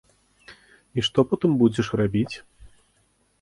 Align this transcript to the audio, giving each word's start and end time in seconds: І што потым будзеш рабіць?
І 0.97 1.03
што 1.07 1.19
потым 1.33 1.51
будзеш 1.61 1.87
рабіць? 2.03 2.35